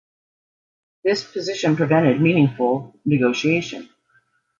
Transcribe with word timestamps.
This 1.03 1.23
position 1.31 1.75
prevented 1.75 2.19
meaningful 2.19 2.99
negotiation. 3.05 3.87